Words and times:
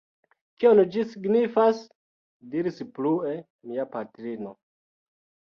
Kion 0.61 0.79
ĝi 0.95 1.03
signifas? 1.11 1.83
diris 2.55 2.81
plue 2.97 3.37
mia 3.37 3.87
patrino. 3.95 4.59